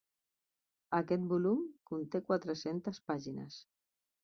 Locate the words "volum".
1.33-1.61